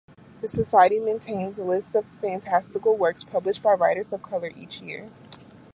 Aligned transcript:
The 0.41 0.47
Society 0.47 0.97
maintains 0.97 1.59
lists 1.59 1.93
of 1.93 2.05
fantastical 2.19 2.97
works 2.97 3.23
published 3.23 3.61
by 3.61 3.73
writers 3.73 4.11
of 4.11 4.23
color 4.23 4.49
each 4.57 4.81
year. 4.81 5.07